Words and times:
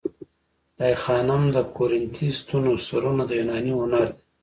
د 0.77 0.79
آی 0.87 0.93
خانم 1.03 1.43
د 1.55 1.57
کورینتی 1.75 2.27
ستونو 2.39 2.71
سرونه 2.85 3.23
د 3.25 3.31
یوناني 3.39 3.73
هنر 3.81 4.05
دي 4.15 4.21